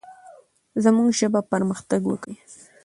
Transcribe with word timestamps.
زموږ 0.83 1.07
ژبه 1.19 1.41
پرمختګ 1.51 2.01
وکړي. 2.07 2.35